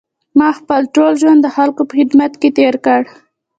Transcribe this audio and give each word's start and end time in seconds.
ما 0.37 0.49
خپل 0.59 0.81
ټول 0.95 1.11
ژوند 1.21 1.39
د 1.43 1.47
خلکو 1.55 1.81
په 1.89 1.93
خدمت 1.99 2.31
کې 2.41 2.49
تېر 2.57 2.75
کړی. 2.85 3.09